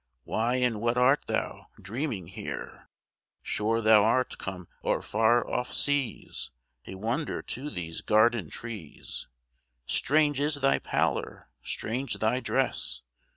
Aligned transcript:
Why 0.23 0.55
and 0.55 0.81
what 0.81 0.97
art 0.97 1.25
thou 1.27 1.67
dreaming 1.79 2.29
here? 2.29 2.89
Sure 3.43 3.81
thou 3.81 4.03
art 4.03 4.39
come 4.39 4.67
o'er 4.83 4.99
far 5.03 5.47
off 5.47 5.71
seas, 5.71 6.49
A 6.87 6.95
wonder 6.95 7.43
to 7.43 7.69
these 7.69 8.01
garden 8.01 8.49
trees! 8.49 9.27
Strange 9.85 10.39
is 10.41 10.55
thy 10.55 10.79
pallor! 10.79 11.49
strange 11.61 12.17
thy 12.17 12.39
dress! 12.39 13.03